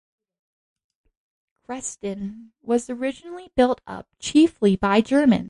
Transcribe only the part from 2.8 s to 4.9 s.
originally built up chiefly